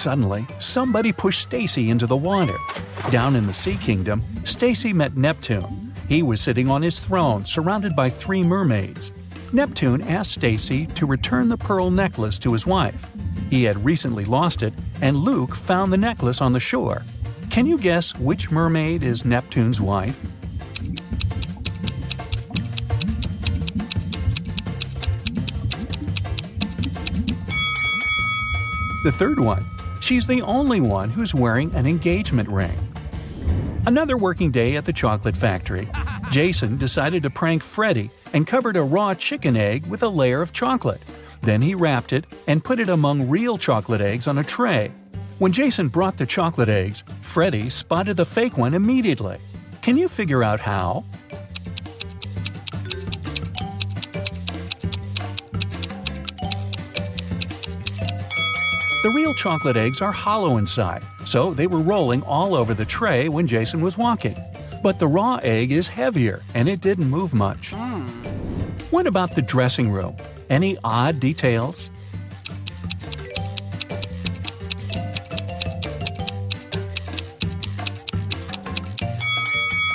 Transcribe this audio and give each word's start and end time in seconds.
Suddenly, 0.00 0.46
somebody 0.58 1.12
pushed 1.12 1.42
Stacy 1.42 1.90
into 1.90 2.06
the 2.06 2.16
water. 2.16 2.56
Down 3.10 3.36
in 3.36 3.46
the 3.46 3.52
Sea 3.52 3.76
Kingdom, 3.76 4.22
Stacy 4.44 4.94
met 4.94 5.14
Neptune. 5.14 5.92
He 6.08 6.22
was 6.22 6.40
sitting 6.40 6.70
on 6.70 6.80
his 6.80 6.98
throne, 6.98 7.44
surrounded 7.44 7.94
by 7.94 8.08
three 8.08 8.42
mermaids. 8.42 9.12
Neptune 9.52 10.00
asked 10.00 10.30
Stacy 10.30 10.86
to 10.86 11.04
return 11.04 11.50
the 11.50 11.58
pearl 11.58 11.90
necklace 11.90 12.38
to 12.38 12.54
his 12.54 12.66
wife. 12.66 13.06
He 13.50 13.64
had 13.64 13.84
recently 13.84 14.24
lost 14.24 14.62
it, 14.62 14.72
and 15.02 15.18
Luke 15.18 15.54
found 15.54 15.92
the 15.92 15.98
necklace 15.98 16.40
on 16.40 16.54
the 16.54 16.60
shore. 16.60 17.02
Can 17.50 17.66
you 17.66 17.76
guess 17.76 18.16
which 18.16 18.50
mermaid 18.50 19.02
is 19.02 19.26
Neptune's 19.26 19.82
wife? 19.82 20.24
The 29.04 29.12
third 29.12 29.38
one. 29.38 29.66
She's 30.10 30.26
the 30.26 30.42
only 30.42 30.80
one 30.80 31.08
who's 31.08 31.36
wearing 31.36 31.72
an 31.76 31.86
engagement 31.86 32.48
ring. 32.48 32.76
Another 33.86 34.18
working 34.18 34.50
day 34.50 34.74
at 34.74 34.84
the 34.84 34.92
chocolate 34.92 35.36
factory. 35.36 35.88
Jason 36.32 36.78
decided 36.78 37.22
to 37.22 37.30
prank 37.30 37.62
Freddy 37.62 38.10
and 38.32 38.44
covered 38.44 38.76
a 38.76 38.82
raw 38.82 39.14
chicken 39.14 39.56
egg 39.56 39.86
with 39.86 40.02
a 40.02 40.08
layer 40.08 40.42
of 40.42 40.52
chocolate. 40.52 41.00
Then 41.42 41.62
he 41.62 41.76
wrapped 41.76 42.12
it 42.12 42.24
and 42.48 42.64
put 42.64 42.80
it 42.80 42.88
among 42.88 43.28
real 43.28 43.56
chocolate 43.56 44.00
eggs 44.00 44.26
on 44.26 44.38
a 44.38 44.42
tray. 44.42 44.90
When 45.38 45.52
Jason 45.52 45.86
brought 45.86 46.16
the 46.16 46.26
chocolate 46.26 46.68
eggs, 46.68 47.04
Freddy 47.22 47.70
spotted 47.70 48.16
the 48.16 48.24
fake 48.24 48.58
one 48.58 48.74
immediately. 48.74 49.38
Can 49.80 49.96
you 49.96 50.08
figure 50.08 50.42
out 50.42 50.58
how? 50.58 51.04
The 59.10 59.16
real 59.16 59.34
chocolate 59.34 59.76
eggs 59.76 60.00
are 60.00 60.12
hollow 60.12 60.56
inside, 60.56 61.02
so 61.24 61.52
they 61.52 61.66
were 61.66 61.80
rolling 61.80 62.22
all 62.22 62.54
over 62.54 62.74
the 62.74 62.84
tray 62.84 63.28
when 63.28 63.44
Jason 63.44 63.80
was 63.80 63.98
walking. 63.98 64.36
But 64.84 65.00
the 65.00 65.08
raw 65.08 65.40
egg 65.42 65.72
is 65.72 65.88
heavier, 65.88 66.42
and 66.54 66.68
it 66.68 66.80
didn't 66.80 67.10
move 67.10 67.34
much. 67.34 67.72
Hmm. 67.72 68.06
What 68.92 69.08
about 69.08 69.34
the 69.34 69.42
dressing 69.42 69.90
room? 69.90 70.16
Any 70.48 70.78
odd 70.84 71.18
details? 71.18 71.90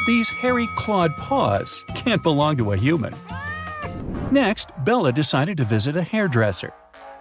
These 0.06 0.28
hairy 0.28 0.68
clawed 0.76 1.16
paws 1.16 1.86
can't 1.96 2.22
belong 2.22 2.58
to 2.58 2.74
a 2.74 2.76
human. 2.76 3.16
Next, 4.30 4.72
Bella 4.84 5.14
decided 5.14 5.56
to 5.56 5.64
visit 5.64 5.96
a 5.96 6.04
hairdresser. 6.04 6.74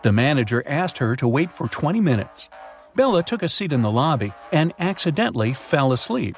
The 0.05 0.13
manager 0.13 0.63
asked 0.67 0.99
her 0.99 1.17
to 1.17 1.27
wait 1.27 1.51
for 1.51 1.67
20 1.67 1.99
minutes. 1.99 2.51
Bella 2.95 3.23
took 3.23 3.43
a 3.43 3.49
seat 3.49 3.73
in 3.73 3.81
the 3.81 3.91
lobby 3.91 4.35
and 4.53 4.75
accidentally 4.79 5.55
fell 5.55 5.95
asleep. 5.95 6.37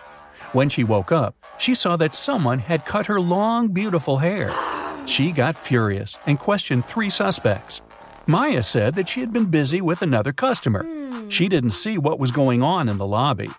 When 0.53 0.69
she 0.69 0.85
woke 0.85 1.11
up, 1.11 1.35
she 1.59 1.75
saw 1.75 1.97
that 1.97 2.15
someone 2.15 2.61
had 2.61 2.87
cut 2.87 3.07
her 3.07 3.21
long, 3.21 3.67
beautiful 3.67 4.19
hair. 4.19 4.55
She 5.05 5.33
got 5.33 5.57
furious 5.57 6.17
and 6.27 6.39
questioned 6.39 6.85
three 6.85 7.11
suspects. 7.11 7.83
Maya 8.29 8.63
said 8.63 8.95
that 8.95 9.09
she 9.09 9.19
had 9.19 9.33
been 9.33 9.47
busy 9.47 9.81
with 9.81 10.01
another 10.01 10.33
customer. 10.33 10.87
She 11.29 11.49
didn't 11.49 11.71
see 11.71 11.99
what 11.99 12.21
was 12.21 12.31
going 12.31 12.63
on 12.63 12.89
in 12.89 12.99
the 12.99 13.07
lobby. 13.07 13.51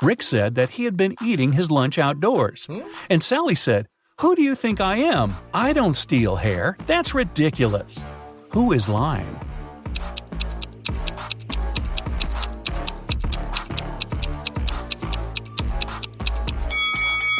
Rick 0.00 0.22
said 0.22 0.54
that 0.54 0.70
he 0.70 0.84
had 0.84 0.96
been 0.96 1.16
eating 1.22 1.52
his 1.52 1.70
lunch 1.70 1.98
outdoors. 1.98 2.66
And 3.10 3.22
Sally 3.22 3.56
said, 3.56 3.88
Who 4.22 4.34
do 4.34 4.40
you 4.40 4.54
think 4.54 4.80
I 4.80 4.96
am? 4.96 5.34
I 5.52 5.74
don't 5.74 5.92
steal 5.92 6.36
hair. 6.36 6.78
That's 6.86 7.14
ridiculous. 7.14 8.06
Who 8.52 8.72
is 8.72 8.88
lying? 8.88 9.38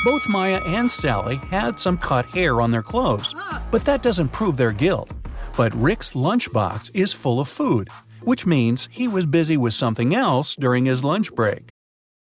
Both 0.03 0.31
Maya 0.31 0.63
and 0.65 0.91
Sally 0.91 1.37
had 1.37 1.79
some 1.79 1.99
cut 1.99 2.25
hair 2.25 2.63
on 2.63 2.71
their 2.71 2.83
clothes, 2.83 3.35
but 3.71 3.85
that 3.85 4.03
doesn't 4.03 4.33
prove 4.33 4.57
their 4.57 4.73
guilt. 4.73 5.11
But 5.59 5.75
Rick's 5.75 6.15
lunchbox 6.15 6.91
is 6.95 7.13
full 7.13 7.39
of 7.39 7.49
food, 7.49 7.89
which 8.23 8.47
means 8.47 8.89
he 8.91 9.09
was 9.09 9.27
busy 9.27 9.59
with 9.59 9.75
something 9.75 10.15
else 10.15 10.57
during 10.57 10.87
his 10.87 11.05
lunch 11.05 11.35
break. 11.35 11.69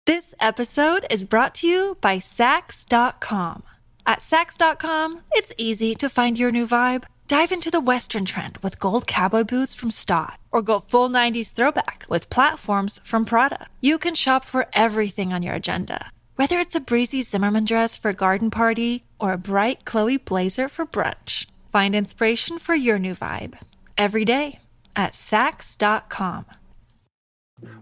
This 0.05 0.35
episode 0.41 1.05
is 1.09 1.23
brought 1.23 1.55
to 1.55 1.67
you 1.67 1.97
by 2.01 2.17
Saks.com. 2.17 3.63
At 4.05 4.19
Saks.com, 4.19 5.21
it's 5.31 5.53
easy 5.57 5.95
to 5.95 6.09
find 6.09 6.37
your 6.37 6.51
new 6.51 6.67
vibe. 6.67 7.03
Dive 7.27 7.51
into 7.51 7.69
the 7.71 7.79
Western 7.79 8.25
trend 8.25 8.57
with 8.57 8.79
gold 8.79 9.05
cowboy 9.07 9.43
boots 9.43 9.75
from 9.75 9.91
Staud, 9.91 10.37
or 10.51 10.61
go 10.63 10.79
full 10.79 11.09
90s 11.09 11.53
throwback 11.53 12.05
with 12.09 12.29
platforms 12.31 12.99
from 13.03 13.23
Prada. 13.23 13.67
You 13.79 13.99
can 13.99 14.15
shop 14.15 14.43
for 14.45 14.65
everything 14.73 15.31
on 15.31 15.43
your 15.43 15.53
agenda, 15.53 16.11
whether 16.39 16.57
it's 16.57 16.73
a 16.73 16.79
breezy 16.79 17.21
Zimmermann 17.21 17.65
dress 17.65 17.97
for 17.97 18.11
a 18.11 18.13
garden 18.13 18.49
party 18.49 19.03
or 19.19 19.33
a 19.33 19.37
bright 19.37 19.83
Chloe 19.83 20.15
blazer 20.15 20.69
for 20.69 20.85
brunch. 20.85 21.47
Find 21.69 21.93
inspiration 21.93 22.59
for 22.59 22.75
your 22.75 22.97
new 22.97 23.13
vibe 23.13 23.59
every 23.97 24.23
day 24.23 24.59
at 24.95 25.11
Saks.com. 25.11 26.45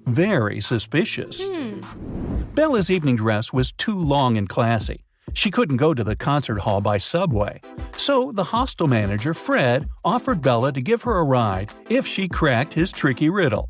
Very 0.08 0.60
suspicious. 0.60 1.48
Hmm. 1.48 1.82
Bella's 2.56 2.90
evening 2.90 3.18
dress 3.18 3.54
was 3.54 3.72
too 3.74 3.96
long 3.96 4.40
and 4.40 4.50
classy. 4.50 5.06
She 5.34 5.52
couldn't 5.52 5.78
go 5.78 5.94
to 5.94 6.04
the 6.04 6.16
concert 6.16 6.58
hall 6.58 6.82
by 6.82 6.98
subway. 6.98 7.62
So 7.96 8.32
the 8.32 8.46
hostel 8.46 8.88
manager, 8.88 9.36
Fred, 9.36 9.88
offered 10.04 10.42
Bella 10.42 10.74
to 10.74 10.82
give 10.82 11.04
her 11.04 11.20
a 11.20 11.24
ride 11.24 11.72
if 11.92 12.08
she 12.08 12.28
cracked 12.28 12.74
his 12.74 12.92
tricky 12.92 13.30
riddle. 13.30 13.70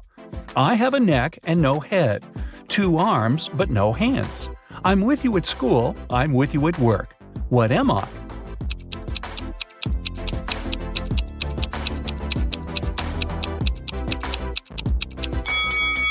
I 0.56 0.76
have 0.76 0.94
a 0.94 1.00
neck 1.02 1.40
and 1.44 1.62
no 1.62 1.82
head, 1.82 2.24
two 2.70 2.96
arms 2.96 3.50
but 3.50 3.70
no 3.70 3.92
hands. 3.92 4.50
I'm 4.84 5.02
with 5.02 5.24
you 5.24 5.36
at 5.38 5.46
school, 5.46 5.96
I'm 6.10 6.34
with 6.34 6.54
you 6.54 6.68
at 6.68 6.78
work. 6.80 7.16
What 7.50 7.72
am 7.72 7.92
I? 7.92 8.08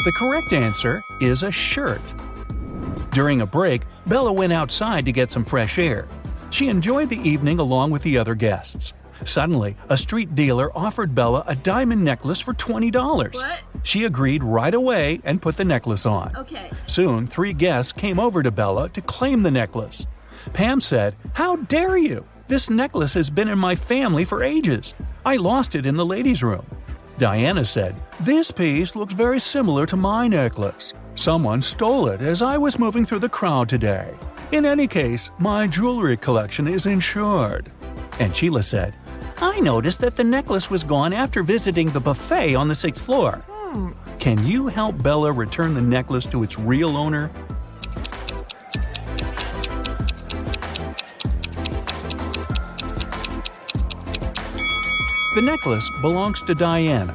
The 0.04 0.12
correct 0.12 0.53
answer 0.53 1.03
is 1.21 1.43
a 1.43 1.50
shirt. 1.50 2.15
During 3.10 3.41
a 3.41 3.47
break, 3.47 3.82
Bella 4.06 4.32
went 4.32 4.53
outside 4.53 5.04
to 5.06 5.12
get 5.12 5.31
some 5.31 5.44
fresh 5.44 5.78
air. 5.78 6.06
She 6.50 6.69
enjoyed 6.69 7.09
the 7.09 7.19
evening 7.28 7.59
along 7.59 7.91
with 7.91 8.03
the 8.03 8.19
other 8.19 8.34
guests. 8.34 8.93
Suddenly, 9.25 9.77
a 9.88 9.97
street 9.97 10.34
dealer 10.34 10.77
offered 10.77 11.15
Bella 11.15 11.44
a 11.47 11.54
diamond 11.54 12.04
necklace 12.04 12.41
for 12.41 12.54
$20. 12.54 13.34
What? 13.34 13.60
She 13.82 14.04
agreed 14.04 14.43
right 14.43 14.75
away 14.75 15.21
and 15.25 15.41
put 15.41 15.56
the 15.56 15.65
necklace 15.65 16.06
on. 16.06 16.34
Okay. 16.37 16.71
Soon, 16.87 17.27
three 17.27 17.53
guests 17.53 17.93
came 17.93 18.19
over 18.19 18.43
to 18.43 18.50
Bella 18.50 18.88
to 18.91 19.00
claim 19.00 19.43
the 19.43 19.50
necklace. 19.50 20.06
Pam 20.53 20.81
said, 20.81 21.15
How 21.34 21.56
dare 21.56 21.97
you? 21.97 22.25
This 22.49 22.71
necklace 22.71 23.15
has 23.15 23.31
been 23.31 23.49
in 23.49 23.59
my 23.59 23.75
family 23.75 24.25
for 24.25 24.44
ages. 24.44 24.94
I 25.25 25.37
lost 25.37 25.75
it 25.75 25.87
in 25.87 25.97
the 25.97 26.06
ladies' 26.06 26.43
room. 26.43 26.65
Diana 27.19 27.65
said, 27.65 27.94
This 28.21 28.50
piece 28.50 28.94
looks 28.94 29.15
very 29.15 29.41
similar 29.41 29.87
to 29.87 29.97
my 29.97 30.28
necklace. 30.28 30.93
Someone 31.15 31.62
stole 31.62 32.09
it 32.09 32.21
as 32.21 32.43
I 32.43 32.59
was 32.59 32.78
moving 32.78 33.04
through 33.04 33.21
the 33.21 33.28
crowd 33.28 33.68
today. 33.68 34.15
In 34.53 34.65
any 34.65 34.86
case, 34.86 35.30
my 35.39 35.66
jewelry 35.66 36.16
collection 36.16 36.68
is 36.68 36.86
insured. 36.86 37.72
And 38.21 38.36
Sheila 38.36 38.63
said, 38.63 38.95
I 39.38 39.60
noticed 39.60 40.00
that 40.00 40.16
the 40.16 40.24
necklace 40.24 40.71
was 40.71 40.83
gone 40.83 41.12
after 41.12 41.42
visiting 41.42 41.88
the 41.88 42.00
buffet 42.00 42.54
on 42.54 42.68
the 42.68 42.74
sixth 42.74 43.04
floor. 43.04 43.42
Can 44.18 44.44
you 44.47 44.66
help 44.66 45.03
Bella 45.03 45.30
return 45.30 45.74
the 45.74 45.83
necklace 45.83 46.24
to 46.27 46.42
its 46.42 46.59
real 46.59 46.97
owner? 46.97 47.30
The 55.34 55.42
necklace 55.42 55.91
belongs 56.00 56.41
to 56.44 56.54
Diana. 56.54 57.15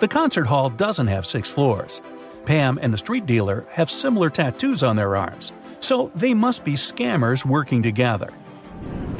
The 0.00 0.08
concert 0.08 0.46
hall 0.46 0.70
doesn't 0.70 1.06
have 1.06 1.24
six 1.24 1.48
floors. 1.48 2.00
Pam 2.46 2.80
and 2.82 2.92
the 2.92 2.98
street 2.98 3.26
dealer 3.26 3.64
have 3.70 3.88
similar 3.88 4.28
tattoos 4.28 4.82
on 4.82 4.96
their 4.96 5.14
arms, 5.14 5.52
so 5.78 6.10
they 6.16 6.34
must 6.34 6.64
be 6.64 6.72
scammers 6.72 7.46
working 7.46 7.80
together. 7.80 8.30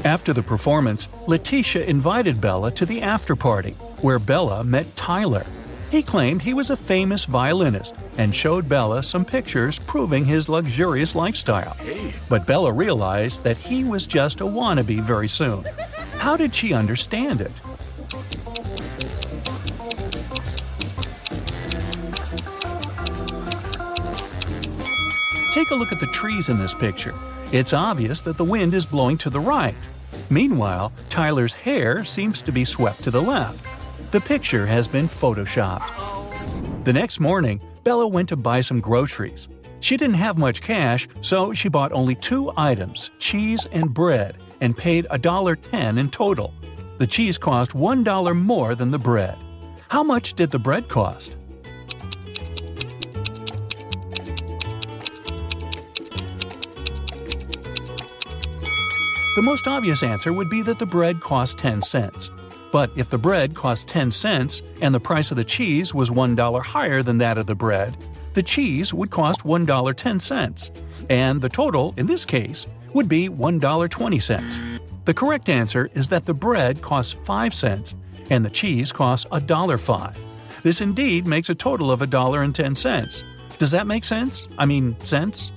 After 0.05 0.33
the 0.33 0.43
performance, 0.43 1.09
Letitia 1.27 1.85
invited 1.85 2.41
Bella 2.41 2.71
to 2.73 2.87
the 2.87 3.03
after 3.03 3.37
party, 3.37 3.73
where 4.01 4.19
Bella 4.19 4.65
met 4.65 4.97
Tyler. 4.97 5.45
He 5.91 6.03
claimed 6.03 6.41
he 6.41 6.55
was 6.55 6.71
a 6.71 6.77
famous 6.77 7.27
violinist 7.27 7.95
and 8.17 8.35
showed 8.35 8.67
Bella 8.67 9.03
some 9.03 9.27
pictures 9.27 9.79
proving 9.79 10.25
his 10.25 10.49
luxurious 10.49 11.15
lifestyle. 11.15 11.77
But 12.31 12.47
Bella 12.47 12.73
realized 12.73 13.43
that 13.43 13.59
he 13.59 13.85
was 13.85 14.07
just 14.07 14.41
a 14.41 14.45
wannabe 14.45 15.03
very 15.03 15.29
soon. 15.29 15.65
How 16.15 16.35
did 16.35 16.55
she 16.55 16.73
understand 16.73 17.43
it? 17.43 17.53
Take 25.53 25.71
a 25.73 25.75
look 25.75 25.93
at 25.93 26.01
the 26.01 26.09
trees 26.11 26.49
in 26.49 26.59
this 26.59 26.75
picture. 26.75 27.13
It's 27.53 27.73
obvious 27.73 28.23
that 28.23 28.37
the 28.37 28.45
wind 28.45 28.75
is 28.75 28.87
blowing 28.87 29.19
to 29.19 29.31
the 29.31 29.41
right. 29.41 29.75
Meanwhile, 30.31 30.93
Tyler's 31.09 31.53
hair 31.53 32.05
seems 32.05 32.43
to 32.43 32.53
be 32.53 32.65
swept 32.65 33.03
to 33.03 33.11
the 33.11 33.21
left. 33.21 33.65
The 34.13 34.21
picture 34.21 34.67
has 34.67 34.87
been 34.87 35.09
photoshopped. 35.09 36.85
The 36.85 36.93
next 36.93 37.19
morning, 37.19 37.61
Bella 37.83 38.07
went 38.07 38.29
to 38.29 38.37
buy 38.37 38.61
some 38.61 38.81
groceries. 38.81 39.49
She 39.81 39.97
didn't 39.97 40.15
have 40.15 40.39
much 40.39 40.63
cash, 40.63 41.09
so 41.23 41.53
she 41.53 41.69
bought 41.69 41.91
only 41.91 42.15
two 42.15 42.53
items 42.57 43.11
cheese 43.19 43.67
and 43.73 43.93
bread 43.93 44.37
and 44.61 44.77
paid 44.77 45.07
$1.10 45.11 45.99
in 45.99 46.09
total. 46.09 46.55
The 46.99 47.07
cheese 47.07 47.37
cost 47.37 47.73
$1 47.73 48.37
more 48.37 48.77
than 48.77 48.93
the 48.93 48.99
bread. 48.99 49.37
How 49.89 50.05
much 50.05 50.35
did 50.35 50.53
the 50.53 50.59
bread 50.61 50.89
cost? 50.89 51.37
The 59.37 59.43
most 59.43 59.69
obvious 59.69 60.03
answer 60.03 60.33
would 60.33 60.51
be 60.51 60.61
that 60.63 60.81
the 60.81 60.87
bread 60.87 61.21
cost 61.21 61.57
10 61.59 61.83
cents. 61.83 62.31
But 62.73 62.91
if 62.97 63.09
the 63.09 63.19
bread 63.19 63.55
cost 63.55 63.87
10 63.87 64.11
cents 64.11 64.61
and 64.81 64.93
the 64.93 65.01
price 65.01 65.31
of 65.31 65.37
the 65.37 65.45
cheese 65.45 65.95
was 65.95 66.11
$1 66.11 66.63
higher 66.65 67.03
than 67.03 67.19
that 67.19 67.39
of 67.39 67.47
the 67.47 67.55
bread, 67.55 67.97
the 68.35 68.43
cheese 68.43 68.93
would 68.93 69.11
cost 69.11 69.45
$1.10, 69.45 70.71
and 71.09 71.41
the 71.41 71.49
total, 71.49 71.95
in 71.97 72.07
this 72.07 72.25
case, 72.25 72.67
would 72.93 73.09
be 73.09 73.29
$1.20. 73.29 74.81
The 75.05 75.15
correct 75.15 75.49
answer 75.49 75.91
is 75.95 76.09
that 76.09 76.27
the 76.27 76.35
bread 76.35 76.83
costs 76.83 77.13
5 77.13 77.55
cents 77.55 77.95
and 78.31 78.45
the 78.45 78.51
cheese 78.51 78.93
costs 78.93 79.29
$1.05. 79.31 80.17
This 80.63 80.81
indeed 80.81 81.27
makes 81.27 81.51
a 81.51 81.55
total 81.55 81.91
of 81.91 82.01
$1.10. 82.01 83.25
Does 83.59 83.71
that 83.71 83.87
make 83.87 84.05
sense? 84.05 84.49
I 84.59 84.67
mean, 84.67 84.99
sense? 85.01 85.53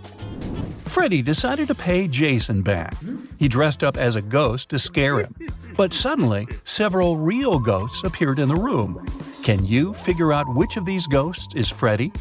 Freddy 0.86 1.22
decided 1.22 1.68
to 1.68 1.76
pay 1.76 2.08
Jason 2.08 2.62
back. 2.62 2.96
He 3.40 3.48
dressed 3.48 3.84
up 3.84 3.98
as 3.98 4.16
a 4.16 4.22
ghost 4.22 4.70
to 4.70 4.80
scare 4.80 5.20
him. 5.20 5.36
But 5.76 5.92
suddenly, 5.92 6.48
several 6.66 7.18
real 7.18 7.60
ghosts 7.60 8.04
appeared 8.04 8.38
in 8.38 8.48
the 8.48 8.56
room. 8.56 9.06
Can 9.44 9.66
you 9.66 9.94
figure 9.94 10.32
out 10.32 10.54
which 10.54 10.78
of 10.78 10.86
these 10.86 11.08
ghosts 11.08 11.56
is 11.56 11.70
Freddy? 11.70 12.12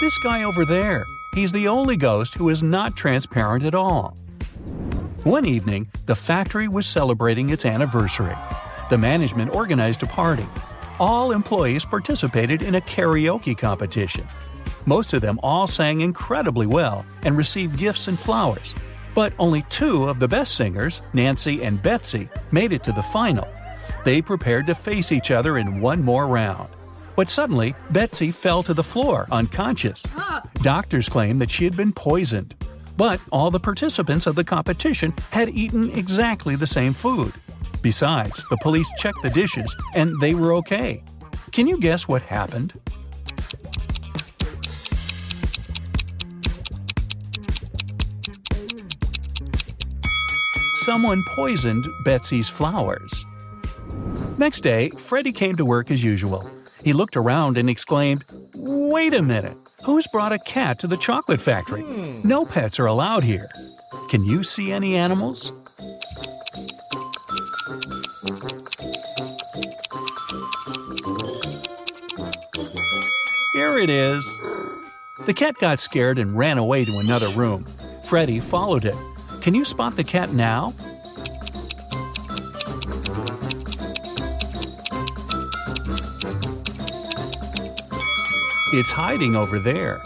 This 0.00 0.18
guy 0.24 0.42
over 0.42 0.64
there. 0.64 1.04
He's 1.34 1.52
the 1.52 1.68
only 1.68 1.96
ghost 1.96 2.34
who 2.34 2.48
is 2.48 2.62
not 2.62 2.96
transparent 2.96 3.64
at 3.64 3.74
all. 3.74 4.16
One 5.24 5.44
evening, 5.44 5.90
the 6.06 6.16
factory 6.16 6.66
was 6.66 6.86
celebrating 6.86 7.50
its 7.50 7.66
anniversary. 7.66 8.34
The 8.90 8.98
management 8.98 9.54
organized 9.54 10.02
a 10.02 10.06
party. 10.06 10.46
All 10.98 11.32
employees 11.32 11.84
participated 11.84 12.62
in 12.62 12.74
a 12.74 12.80
karaoke 12.80 13.56
competition. 13.56 14.26
Most 14.86 15.12
of 15.12 15.20
them 15.20 15.38
all 15.42 15.66
sang 15.66 16.00
incredibly 16.00 16.66
well 16.66 17.04
and 17.22 17.36
received 17.36 17.78
gifts 17.78 18.08
and 18.08 18.18
flowers. 18.18 18.74
But 19.14 19.32
only 19.38 19.62
two 19.68 20.08
of 20.08 20.18
the 20.18 20.28
best 20.28 20.54
singers, 20.54 21.02
Nancy 21.12 21.62
and 21.62 21.82
Betsy, 21.82 22.28
made 22.50 22.72
it 22.72 22.82
to 22.84 22.92
the 22.92 23.02
final. 23.02 23.48
They 24.04 24.22
prepared 24.22 24.66
to 24.66 24.74
face 24.74 25.12
each 25.12 25.30
other 25.30 25.58
in 25.58 25.80
one 25.80 26.02
more 26.02 26.26
round. 26.26 26.68
But 27.16 27.28
suddenly, 27.28 27.74
Betsy 27.90 28.30
fell 28.30 28.62
to 28.62 28.72
the 28.72 28.84
floor, 28.84 29.26
unconscious. 29.30 30.04
Doctors 30.62 31.08
claimed 31.08 31.42
that 31.42 31.50
she 31.50 31.64
had 31.64 31.76
been 31.76 31.92
poisoned. 31.92 32.54
But 32.96 33.20
all 33.30 33.50
the 33.50 33.60
participants 33.60 34.26
of 34.26 34.34
the 34.34 34.44
competition 34.44 35.12
had 35.30 35.50
eaten 35.50 35.90
exactly 35.90 36.56
the 36.56 36.66
same 36.66 36.94
food. 36.94 37.32
Besides, 37.82 38.44
the 38.50 38.58
police 38.58 38.90
checked 38.98 39.22
the 39.22 39.30
dishes 39.30 39.74
and 39.94 40.18
they 40.20 40.34
were 40.34 40.52
okay. 40.54 41.02
Can 41.52 41.66
you 41.66 41.78
guess 41.80 42.06
what 42.08 42.22
happened? 42.22 42.74
Someone 50.76 51.22
poisoned 51.34 51.86
Betsy's 52.04 52.48
flowers. 52.48 53.26
Next 54.38 54.60
day, 54.60 54.88
Freddy 54.90 55.32
came 55.32 55.56
to 55.56 55.64
work 55.64 55.90
as 55.90 56.02
usual. 56.02 56.48
He 56.82 56.92
looked 56.92 57.16
around 57.16 57.58
and 57.58 57.68
exclaimed, 57.68 58.24
Wait 58.54 59.12
a 59.12 59.22
minute! 59.22 59.56
Who's 59.84 60.06
brought 60.06 60.32
a 60.32 60.38
cat 60.38 60.78
to 60.80 60.86
the 60.86 60.96
chocolate 60.96 61.40
factory? 61.40 61.82
No 62.24 62.44
pets 62.44 62.78
are 62.78 62.86
allowed 62.86 63.24
here. 63.24 63.48
Can 64.08 64.24
you 64.24 64.42
see 64.42 64.72
any 64.72 64.96
animals? 64.96 65.52
Here 73.78 73.84
it 73.84 73.90
is. 73.90 74.36
The 75.26 75.32
cat 75.32 75.54
got 75.58 75.78
scared 75.78 76.18
and 76.18 76.36
ran 76.36 76.58
away 76.58 76.84
to 76.84 76.98
another 76.98 77.28
room. 77.28 77.64
Freddy 78.02 78.40
followed 78.40 78.84
it. 78.84 78.96
Can 79.40 79.54
you 79.54 79.64
spot 79.64 79.94
the 79.94 80.02
cat 80.02 80.32
now? 80.32 80.74
It's 88.72 88.90
hiding 88.90 89.36
over 89.36 89.60
there. 89.60 90.02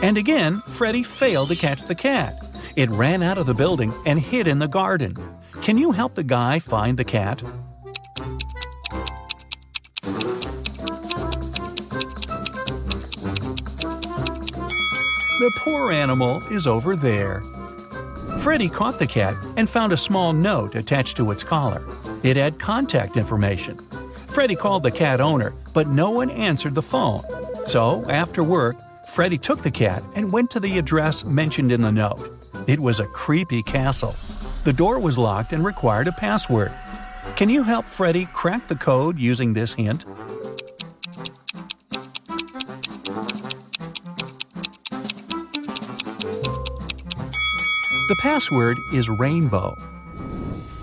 And 0.00 0.16
again, 0.16 0.60
Freddy 0.60 1.02
failed 1.02 1.48
to 1.48 1.56
catch 1.56 1.82
the 1.82 1.96
cat. 1.96 2.40
It 2.76 2.90
ran 2.90 3.24
out 3.24 3.38
of 3.38 3.46
the 3.46 3.54
building 3.54 3.92
and 4.06 4.20
hid 4.20 4.46
in 4.46 4.60
the 4.60 4.68
garden. 4.68 5.16
Can 5.62 5.78
you 5.78 5.90
help 5.90 6.14
the 6.14 6.22
guy 6.22 6.60
find 6.60 6.96
the 6.96 7.04
cat? 7.04 7.42
The 15.38 15.52
poor 15.58 15.92
animal 15.92 16.42
is 16.48 16.66
over 16.66 16.96
there. 16.96 17.42
Freddy 18.40 18.68
caught 18.68 18.98
the 18.98 19.06
cat 19.06 19.36
and 19.56 19.70
found 19.70 19.92
a 19.92 19.96
small 19.96 20.32
note 20.32 20.74
attached 20.74 21.16
to 21.18 21.30
its 21.30 21.44
collar. 21.44 21.86
It 22.24 22.36
had 22.36 22.58
contact 22.58 23.16
information. 23.16 23.78
Freddy 24.26 24.56
called 24.56 24.82
the 24.82 24.90
cat 24.90 25.20
owner, 25.20 25.54
but 25.74 25.86
no 25.86 26.10
one 26.10 26.30
answered 26.30 26.74
the 26.74 26.82
phone. 26.82 27.22
So, 27.66 28.04
after 28.10 28.42
work, 28.42 28.76
Freddy 29.10 29.38
took 29.38 29.62
the 29.62 29.70
cat 29.70 30.02
and 30.16 30.32
went 30.32 30.50
to 30.50 30.60
the 30.60 30.76
address 30.76 31.24
mentioned 31.24 31.70
in 31.70 31.82
the 31.82 31.92
note. 31.92 32.36
It 32.66 32.80
was 32.80 32.98
a 32.98 33.06
creepy 33.06 33.62
castle. 33.62 34.16
The 34.64 34.72
door 34.72 34.98
was 34.98 35.16
locked 35.16 35.52
and 35.52 35.64
required 35.64 36.08
a 36.08 36.12
password. 36.12 36.72
Can 37.36 37.48
you 37.48 37.62
help 37.62 37.84
Freddy 37.84 38.26
crack 38.32 38.66
the 38.66 38.74
code 38.74 39.20
using 39.20 39.52
this 39.52 39.74
hint? 39.74 40.04
The 48.08 48.16
password 48.16 48.78
is 48.90 49.10
rainbow. 49.10 49.76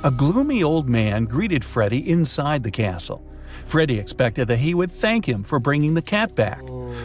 A 0.03 0.11
gloomy 0.11 0.61
old 0.61 0.87
man 0.87 1.25
greeted 1.25 1.65
Freddy 1.65 2.07
inside 2.07 2.61
the 2.61 2.69
castle. 2.69 3.25
Freddy 3.65 3.97
expected 3.97 4.47
that 4.47 4.59
he 4.59 4.75
would 4.75 4.91
thank 4.91 5.27
him 5.27 5.43
for 5.43 5.59
bringing 5.59 5.95
the 5.95 6.03
cat 6.03 6.35
back. 6.35 6.61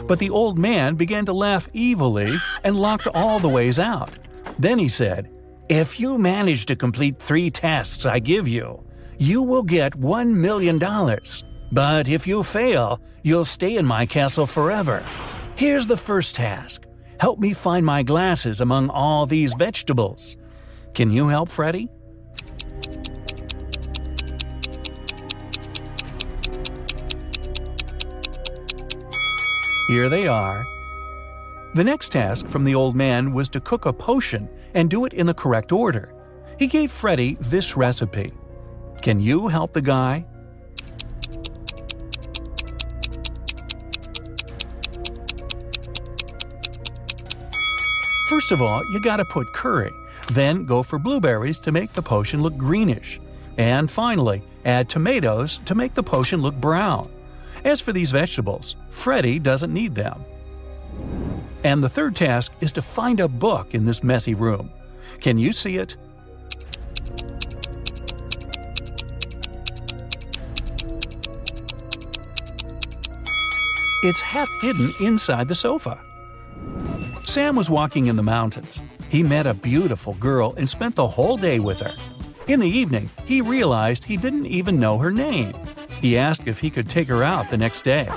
But 0.07 0.19
the 0.19 0.29
old 0.29 0.59
man 0.59 0.93
began 0.93 1.25
to 1.25 1.33
laugh 1.33 1.67
evilly 1.73 2.37
and 2.63 2.75
locked 2.75 3.07
all 3.15 3.39
the 3.39 3.49
ways 3.49 3.79
out. 3.79 4.11
Then 4.59 4.77
he 4.77 4.89
said, 4.89 5.27
If 5.69 5.99
you 5.99 6.19
manage 6.19 6.67
to 6.67 6.75
complete 6.75 7.17
three 7.17 7.49
tasks 7.49 8.05
I 8.05 8.19
give 8.19 8.47
you, 8.47 8.83
you 9.17 9.41
will 9.41 9.63
get 9.63 9.93
$1 9.93 10.35
million. 10.35 10.77
But 11.71 12.07
if 12.07 12.27
you 12.27 12.43
fail, 12.43 13.01
you'll 13.23 13.43
stay 13.43 13.75
in 13.75 13.87
my 13.87 14.05
castle 14.05 14.45
forever. 14.45 15.03
Here's 15.55 15.87
the 15.87 15.97
first 15.97 16.35
task 16.35 16.85
Help 17.21 17.37
me 17.37 17.53
find 17.53 17.85
my 17.85 18.01
glasses 18.01 18.61
among 18.61 18.89
all 18.89 19.27
these 19.27 19.53
vegetables. 19.53 20.37
Can 20.95 21.11
you 21.11 21.27
help 21.27 21.49
Freddy? 21.49 21.87
Here 29.87 30.09
they 30.09 30.27
are. 30.27 30.65
The 31.75 31.83
next 31.83 32.11
task 32.11 32.47
from 32.47 32.63
the 32.63 32.73
old 32.73 32.95
man 32.95 33.33
was 33.33 33.49
to 33.49 33.59
cook 33.59 33.85
a 33.85 33.93
potion 33.93 34.49
and 34.73 34.89
do 34.89 35.05
it 35.05 35.13
in 35.13 35.27
the 35.27 35.35
correct 35.35 35.71
order. 35.71 36.15
He 36.57 36.65
gave 36.65 36.89
Freddy 36.89 37.37
this 37.39 37.77
recipe. 37.77 38.33
Can 39.03 39.19
you 39.19 39.47
help 39.47 39.73
the 39.73 39.81
guy? 39.83 40.25
First 48.31 48.53
of 48.53 48.61
all, 48.61 48.81
you 48.89 49.01
gotta 49.01 49.25
put 49.25 49.51
curry. 49.51 49.91
Then 50.31 50.63
go 50.63 50.83
for 50.83 50.97
blueberries 50.97 51.59
to 51.59 51.73
make 51.73 51.91
the 51.91 52.01
potion 52.01 52.41
look 52.41 52.55
greenish. 52.55 53.19
And 53.57 53.91
finally, 53.91 54.41
add 54.63 54.87
tomatoes 54.87 55.59
to 55.65 55.75
make 55.75 55.95
the 55.95 56.01
potion 56.01 56.41
look 56.41 56.55
brown. 56.55 57.11
As 57.65 57.81
for 57.81 57.91
these 57.91 58.11
vegetables, 58.11 58.77
Freddy 58.89 59.37
doesn't 59.37 59.73
need 59.73 59.95
them. 59.95 60.23
And 61.65 61.83
the 61.83 61.89
third 61.89 62.15
task 62.15 62.53
is 62.61 62.71
to 62.71 62.81
find 62.81 63.19
a 63.19 63.27
book 63.27 63.73
in 63.73 63.83
this 63.83 64.01
messy 64.01 64.33
room. 64.33 64.71
Can 65.19 65.37
you 65.37 65.51
see 65.51 65.75
it? 65.75 65.97
It's 74.03 74.21
half 74.21 74.49
hidden 74.61 74.89
inside 75.01 75.49
the 75.49 75.55
sofa. 75.55 75.99
Sam 77.31 77.55
was 77.55 77.69
walking 77.69 78.07
in 78.07 78.17
the 78.17 78.23
mountains. 78.23 78.81
He 79.07 79.23
met 79.23 79.45
a 79.47 79.53
beautiful 79.53 80.15
girl 80.15 80.53
and 80.57 80.67
spent 80.67 80.95
the 80.95 81.07
whole 81.07 81.37
day 81.37 81.59
with 81.59 81.79
her. 81.79 81.95
In 82.47 82.59
the 82.59 82.67
evening, 82.67 83.09
he 83.23 83.39
realized 83.39 84.03
he 84.03 84.17
didn't 84.17 84.47
even 84.47 84.81
know 84.81 84.97
her 84.97 85.11
name. 85.11 85.53
He 86.01 86.17
asked 86.17 86.45
if 86.45 86.59
he 86.59 86.69
could 86.69 86.89
take 86.89 87.07
her 87.07 87.23
out 87.23 87.49
the 87.49 87.55
next 87.55 87.85
day. 87.85 88.09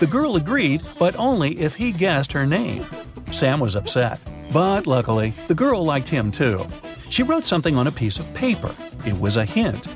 The 0.00 0.08
girl 0.08 0.34
agreed, 0.34 0.82
but 0.98 1.14
only 1.14 1.60
if 1.60 1.76
he 1.76 1.92
guessed 1.92 2.32
her 2.32 2.48
name. 2.48 2.84
Sam 3.30 3.60
was 3.60 3.76
upset, 3.76 4.18
but 4.52 4.88
luckily, 4.88 5.34
the 5.46 5.54
girl 5.54 5.84
liked 5.84 6.08
him 6.08 6.32
too. 6.32 6.66
She 7.10 7.22
wrote 7.22 7.44
something 7.44 7.76
on 7.76 7.86
a 7.86 7.92
piece 7.92 8.18
of 8.18 8.34
paper. 8.34 8.74
It 9.06 9.20
was 9.20 9.36
a 9.36 9.44
hint. 9.44 9.86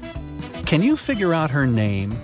Can 0.67 0.85
you 0.85 0.97
figure 0.97 1.35
out 1.35 1.51
her 1.51 1.67
name? 1.67 2.17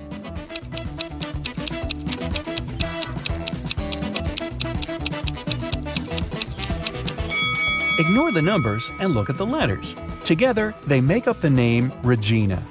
Ignore 7.99 8.31
the 8.31 8.43
numbers 8.43 8.93
and 9.01 9.13
look 9.13 9.29
at 9.29 9.37
the 9.37 9.47
letters. 9.47 9.97
Together, 10.23 10.73
they 10.87 11.01
make 11.01 11.27
up 11.27 11.41
the 11.41 11.51
name 11.51 11.93
Regina. 12.05 12.63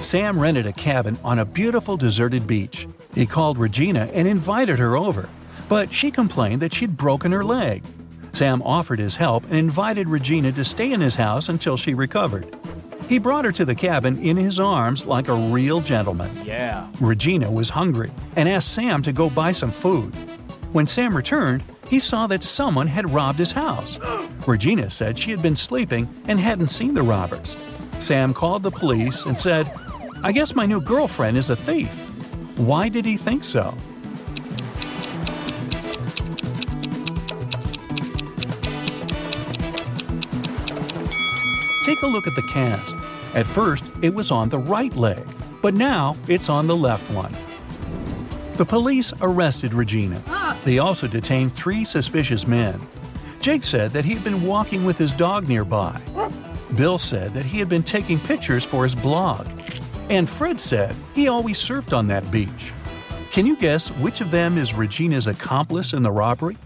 Sam 0.00 0.38
rented 0.38 0.66
a 0.66 0.72
cabin 0.72 1.16
on 1.22 1.38
a 1.38 1.44
beautiful 1.44 1.96
deserted 1.96 2.46
beach. 2.46 2.88
He 3.14 3.26
called 3.26 3.58
Regina 3.58 4.10
and 4.12 4.26
invited 4.26 4.80
her 4.80 4.96
over, 4.96 5.28
but 5.68 5.92
she 5.92 6.10
complained 6.10 6.62
that 6.62 6.74
she'd 6.74 6.96
broken 6.96 7.30
her 7.30 7.44
leg. 7.44 7.84
Sam 8.32 8.60
offered 8.62 8.98
his 8.98 9.16
help 9.16 9.44
and 9.44 9.54
invited 9.54 10.08
Regina 10.08 10.50
to 10.52 10.64
stay 10.64 10.92
in 10.92 11.00
his 11.00 11.14
house 11.14 11.48
until 11.48 11.76
she 11.76 11.94
recovered. 11.94 12.54
He 13.08 13.18
brought 13.18 13.44
her 13.44 13.52
to 13.52 13.64
the 13.64 13.74
cabin 13.74 14.18
in 14.18 14.36
his 14.36 14.58
arms 14.58 15.06
like 15.06 15.28
a 15.28 15.34
real 15.34 15.80
gentleman. 15.80 16.36
Yeah. 16.44 16.88
Regina 17.00 17.50
was 17.50 17.68
hungry 17.68 18.10
and 18.34 18.48
asked 18.48 18.72
Sam 18.72 19.00
to 19.02 19.12
go 19.12 19.30
buy 19.30 19.52
some 19.52 19.70
food. 19.70 20.12
When 20.72 20.88
Sam 20.88 21.16
returned, 21.16 21.62
he 21.88 21.98
saw 21.98 22.26
that 22.26 22.42
someone 22.42 22.86
had 22.86 23.12
robbed 23.12 23.38
his 23.38 23.52
house. 23.52 23.98
Regina 24.46 24.90
said 24.90 25.18
she 25.18 25.30
had 25.30 25.42
been 25.42 25.56
sleeping 25.56 26.08
and 26.26 26.40
hadn't 26.40 26.68
seen 26.68 26.94
the 26.94 27.02
robbers. 27.02 27.56
Sam 27.98 28.34
called 28.34 28.62
the 28.62 28.70
police 28.70 29.26
and 29.26 29.36
said, 29.36 29.72
I 30.22 30.32
guess 30.32 30.54
my 30.54 30.66
new 30.66 30.80
girlfriend 30.80 31.36
is 31.36 31.50
a 31.50 31.56
thief. 31.56 31.90
Why 32.56 32.88
did 32.88 33.04
he 33.04 33.16
think 33.16 33.44
so? 33.44 33.74
Take 41.84 42.02
a 42.02 42.06
look 42.06 42.26
at 42.26 42.34
the 42.34 42.42
cast. 42.52 42.96
At 43.34 43.46
first, 43.46 43.84
it 44.02 44.12
was 44.12 44.30
on 44.30 44.48
the 44.48 44.58
right 44.58 44.94
leg, 44.96 45.24
but 45.62 45.74
now 45.74 46.16
it's 46.26 46.48
on 46.48 46.66
the 46.66 46.76
left 46.76 47.10
one. 47.12 47.32
The 48.56 48.64
police 48.64 49.12
arrested 49.20 49.72
Regina. 49.72 50.20
They 50.66 50.80
also 50.80 51.06
detained 51.06 51.52
three 51.52 51.84
suspicious 51.84 52.44
men. 52.44 52.84
Jake 53.40 53.62
said 53.62 53.92
that 53.92 54.04
he 54.04 54.14
had 54.14 54.24
been 54.24 54.44
walking 54.44 54.84
with 54.84 54.98
his 54.98 55.12
dog 55.12 55.48
nearby. 55.48 55.96
Bill 56.74 56.98
said 56.98 57.34
that 57.34 57.44
he 57.44 57.60
had 57.60 57.68
been 57.68 57.84
taking 57.84 58.18
pictures 58.18 58.64
for 58.64 58.82
his 58.82 58.96
blog. 58.96 59.46
And 60.10 60.28
Fred 60.28 60.60
said 60.60 60.96
he 61.14 61.28
always 61.28 61.58
surfed 61.58 61.96
on 61.96 62.08
that 62.08 62.28
beach. 62.32 62.72
Can 63.30 63.46
you 63.46 63.56
guess 63.56 63.90
which 63.90 64.20
of 64.20 64.32
them 64.32 64.58
is 64.58 64.74
Regina's 64.74 65.28
accomplice 65.28 65.92
in 65.92 66.02
the 66.02 66.10
robbery? 66.10 66.56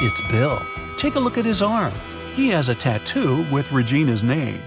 It's 0.00 0.20
Bill. 0.32 0.60
Take 0.98 1.14
a 1.14 1.20
look 1.20 1.38
at 1.38 1.44
his 1.44 1.62
arm. 1.62 1.92
He 2.34 2.48
has 2.48 2.68
a 2.68 2.74
tattoo 2.74 3.46
with 3.52 3.70
Regina's 3.70 4.24
name. 4.24 4.60